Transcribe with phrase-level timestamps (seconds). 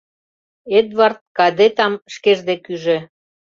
[0.77, 2.97] Эдвард Кадетам шкеж дек ӱжӧ.